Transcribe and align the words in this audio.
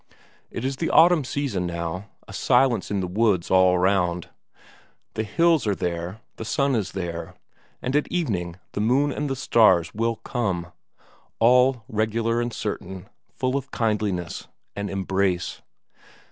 It 0.49 0.65
is 0.65 0.77
the 0.77 0.89
autumn 0.89 1.23
season 1.23 1.67
now, 1.67 2.09
a 2.27 2.33
silence 2.33 2.89
in 2.89 3.01
the 3.01 3.07
woods 3.07 3.51
all 3.51 3.77
round; 3.77 4.29
the 5.13 5.21
hills 5.21 5.67
are 5.67 5.75
there, 5.75 6.21
the 6.37 6.43
sun 6.43 6.73
is 6.73 6.93
there, 6.93 7.35
and 7.83 7.95
at 7.95 8.07
evening 8.07 8.55
the 8.71 8.81
moon 8.81 9.11
and 9.11 9.29
the 9.29 9.35
stars 9.35 9.93
will 9.93 10.15
come; 10.15 10.71
all 11.37 11.83
regular 11.87 12.41
and 12.41 12.51
certain, 12.51 13.09
full 13.29 13.55
of 13.55 13.69
kindliness, 13.69 14.47
an 14.75 14.89
embrace. 14.89 15.61